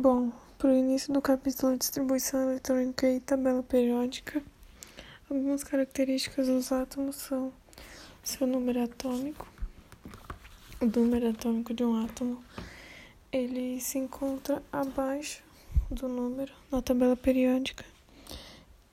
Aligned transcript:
Bom, 0.00 0.30
para 0.56 0.70
o 0.70 0.76
início 0.76 1.12
do 1.12 1.20
capítulo 1.20 1.76
distribuição 1.76 2.40
eletrônica 2.48 3.10
e 3.10 3.18
tabela 3.18 3.64
periódica, 3.64 4.40
algumas 5.28 5.64
características 5.64 6.46
dos 6.46 6.70
átomos 6.70 7.16
são 7.16 7.52
seu 8.22 8.46
número 8.46 8.84
atômico. 8.84 9.44
O 10.80 10.86
número 10.86 11.30
atômico 11.30 11.74
de 11.74 11.82
um 11.82 12.00
átomo 12.04 12.40
ele 13.32 13.80
se 13.80 13.98
encontra 13.98 14.62
abaixo 14.70 15.42
do 15.90 16.06
número 16.06 16.52
na 16.70 16.80
tabela 16.80 17.16
periódica 17.16 17.84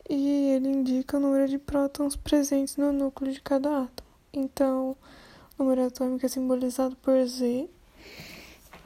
e 0.10 0.56
ele 0.56 0.70
indica 0.70 1.18
o 1.18 1.20
número 1.20 1.48
de 1.48 1.60
prótons 1.60 2.16
presentes 2.16 2.78
no 2.78 2.92
núcleo 2.92 3.32
de 3.32 3.42
cada 3.42 3.84
átomo. 3.84 4.10
Então, 4.34 4.98
o 5.56 5.64
número 5.64 5.86
atômico 5.86 6.26
é 6.26 6.30
simbolizado 6.30 6.96
por 6.96 7.24
Z 7.28 7.70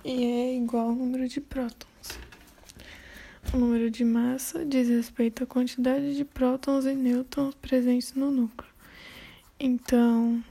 e 0.04 0.24
é 0.24 0.56
igual 0.56 0.90
ao 0.90 0.96
número 0.96 1.28
de 1.28 1.42
prótons. 1.42 1.90
O 3.54 3.58
número 3.58 3.90
de 3.90 4.06
massa 4.06 4.64
diz 4.66 4.88
respeito 4.88 5.44
à 5.44 5.48
quantidade 5.48 6.16
de 6.16 6.24
prótons 6.24 6.86
e 6.86 6.94
nêutrons 6.94 7.56
presentes 7.56 8.14
no 8.14 8.30
núcleo. 8.30 8.70
Então, 9.60 10.44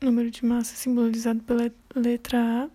o 0.00 0.04
número 0.04 0.30
de 0.30 0.44
massa 0.44 0.74
é 0.74 0.76
simbolizado 0.76 1.40
pela 1.40 1.72
letra 1.94 2.38
A 2.64 2.70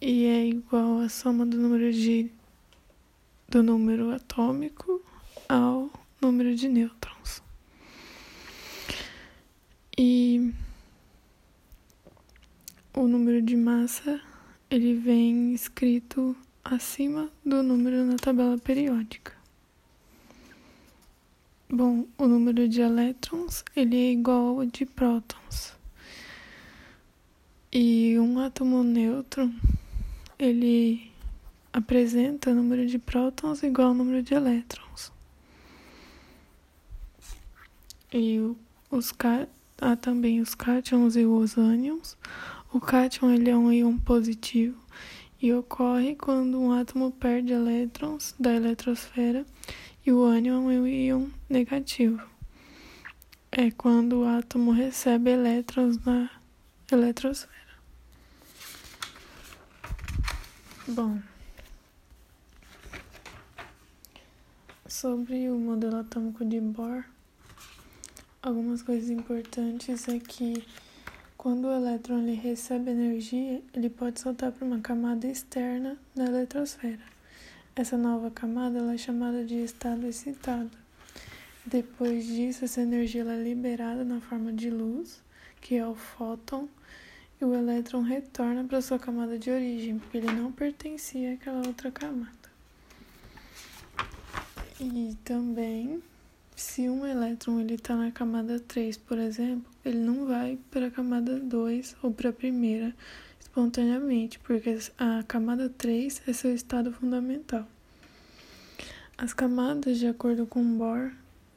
e 0.00 0.26
é 0.26 0.46
igual 0.46 0.98
à 0.98 1.08
soma 1.08 1.46
do 1.46 1.56
número 1.56 1.92
de 1.92 2.30
do 3.48 3.62
número 3.62 4.10
atômico 4.10 5.00
ao 5.48 5.88
número 6.20 6.54
de 6.56 6.68
nêutrons. 6.68 7.42
E 9.96 10.52
o 12.92 13.06
número 13.06 13.40
de 13.40 13.56
massa 13.56 14.20
ele 14.70 14.94
vem 14.94 15.54
escrito 15.54 16.36
acima 16.64 17.30
do 17.44 17.62
número 17.62 18.04
na 18.04 18.16
tabela 18.16 18.58
periódica. 18.58 19.32
Bom, 21.68 22.06
o 22.18 22.26
número 22.26 22.68
de 22.68 22.80
elétrons 22.80 23.64
ele 23.74 23.96
é 23.96 24.12
igual 24.12 24.60
ao 24.60 24.66
de 24.66 24.84
prótons. 24.84 25.76
E 27.72 28.18
um 28.18 28.40
átomo 28.40 28.82
neutro 28.82 29.52
ele 30.38 31.12
apresenta 31.72 32.50
o 32.50 32.54
número 32.54 32.86
de 32.86 32.98
prótons 32.98 33.62
igual 33.62 33.88
ao 33.88 33.94
número 33.94 34.22
de 34.22 34.34
elétrons. 34.34 35.12
E 38.12 38.38
os 38.90 39.12
há 39.80 39.96
também 39.96 40.40
os 40.40 40.54
cátions 40.54 41.16
e 41.16 41.24
os 41.24 41.58
ânions. 41.58 42.16
O 42.76 42.80
cátion 42.80 43.30
ele 43.30 43.48
é 43.48 43.56
um 43.56 43.72
íon 43.72 43.96
positivo 43.96 44.78
e 45.40 45.50
ocorre 45.50 46.14
quando 46.14 46.60
um 46.60 46.72
átomo 46.72 47.10
perde 47.10 47.54
elétrons 47.54 48.34
da 48.38 48.52
eletrosfera 48.52 49.46
e 50.04 50.12
o 50.12 50.22
ânion 50.22 50.70
é 50.70 50.78
um 50.78 50.86
íon 50.86 51.30
negativo. 51.48 52.22
É 53.50 53.70
quando 53.70 54.20
o 54.20 54.28
átomo 54.28 54.72
recebe 54.72 55.30
elétrons 55.30 55.96
na 56.04 56.28
eletrosfera. 56.92 57.78
Bom, 60.86 61.18
sobre 64.86 65.48
o 65.48 65.58
modelo 65.58 65.96
atômico 65.96 66.44
de 66.44 66.60
Bohr, 66.60 67.06
algumas 68.42 68.82
coisas 68.82 69.08
importantes 69.08 70.06
é 70.08 70.18
que 70.18 70.62
quando 71.46 71.66
o 71.66 71.72
elétron 71.72 72.18
ele 72.22 72.34
recebe 72.34 72.90
energia, 72.90 73.62
ele 73.72 73.88
pode 73.88 74.18
soltar 74.18 74.50
para 74.50 74.66
uma 74.66 74.80
camada 74.80 75.28
externa 75.28 75.96
da 76.12 76.24
eletrosfera. 76.24 76.98
Essa 77.76 77.96
nova 77.96 78.32
camada 78.32 78.80
é 78.92 78.98
chamada 78.98 79.44
de 79.44 79.54
estado 79.54 80.08
excitado. 80.08 80.72
Depois 81.64 82.26
disso, 82.26 82.64
essa 82.64 82.80
energia 82.80 83.22
é 83.22 83.44
liberada 83.44 84.02
na 84.02 84.20
forma 84.20 84.52
de 84.52 84.70
luz, 84.70 85.22
que 85.60 85.76
é 85.76 85.86
o 85.86 85.94
fóton, 85.94 86.68
e 87.40 87.44
o 87.44 87.54
elétron 87.54 88.02
retorna 88.02 88.64
para 88.64 88.82
sua 88.82 88.98
camada 88.98 89.38
de 89.38 89.48
origem, 89.48 90.00
porque 90.00 90.16
ele 90.16 90.32
não 90.32 90.50
pertencia 90.50 91.34
àquela 91.34 91.64
outra 91.64 91.92
camada. 91.92 92.50
E 94.80 95.16
também 95.22 96.02
se 96.56 96.88
um 96.88 97.06
elétron 97.06 97.60
está 97.60 97.94
na 97.94 98.10
camada 98.10 98.58
3, 98.58 98.96
por 98.96 99.18
exemplo, 99.18 99.70
ele 99.84 99.98
não 99.98 100.26
vai 100.26 100.58
para 100.70 100.86
a 100.86 100.90
camada 100.90 101.38
2 101.38 101.96
ou 102.02 102.10
para 102.10 102.30
a 102.30 102.32
primeira 102.32 102.96
espontaneamente, 103.38 104.38
porque 104.38 104.78
a 104.96 105.22
camada 105.28 105.68
3 105.68 106.22
é 106.26 106.32
seu 106.32 106.54
estado 106.54 106.90
fundamental. 106.90 107.68
As 109.18 109.34
camadas, 109.34 109.98
de 109.98 110.06
acordo 110.06 110.46
com 110.46 110.78
Bohr, 110.78 111.12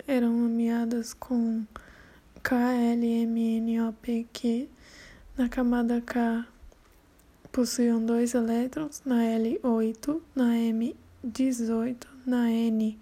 eram 0.06 0.34
nomeadas 0.34 1.14
com 1.14 1.64
KLMNOPQ. 2.44 3.40
Na 5.38 5.48
camada 5.48 6.02
K 6.02 6.46
possuíam 7.54 8.06
dois 8.06 8.34
elétrons, 8.34 9.02
na 9.06 9.24
L8, 9.24 10.22
na 10.36 10.56
M18, 10.56 12.06
na 12.26 12.52
N 12.52 13.00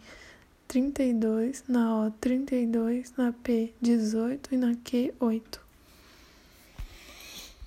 32, 0.68 1.64
na 1.68 1.96
O 2.02 2.12
32, 2.12 3.14
na 3.18 3.32
P 3.32 3.74
18 3.82 4.54
e 4.54 4.58
na 4.58 4.76
Q 4.76 5.14
8. 5.20 5.67